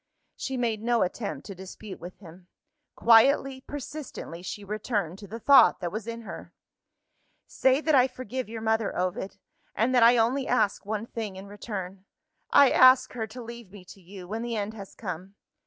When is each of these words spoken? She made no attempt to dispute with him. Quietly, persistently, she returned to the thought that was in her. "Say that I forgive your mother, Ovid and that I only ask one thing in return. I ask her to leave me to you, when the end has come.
She 0.35 0.57
made 0.57 0.81
no 0.81 1.03
attempt 1.03 1.45
to 1.45 1.53
dispute 1.53 1.99
with 1.99 2.17
him. 2.17 2.47
Quietly, 2.95 3.61
persistently, 3.61 4.41
she 4.41 4.63
returned 4.63 5.19
to 5.19 5.27
the 5.27 5.39
thought 5.39 5.79
that 5.79 5.91
was 5.91 6.07
in 6.07 6.21
her. 6.21 6.53
"Say 7.45 7.81
that 7.81 7.93
I 7.93 8.07
forgive 8.07 8.49
your 8.49 8.61
mother, 8.63 8.97
Ovid 8.97 9.37
and 9.75 9.93
that 9.93 10.01
I 10.01 10.17
only 10.17 10.47
ask 10.47 10.87
one 10.87 11.05
thing 11.05 11.35
in 11.35 11.45
return. 11.45 12.05
I 12.49 12.71
ask 12.71 13.13
her 13.13 13.27
to 13.27 13.43
leave 13.43 13.69
me 13.71 13.85
to 13.85 14.01
you, 14.01 14.27
when 14.27 14.41
the 14.41 14.55
end 14.55 14.73
has 14.73 14.95
come. 14.95 15.35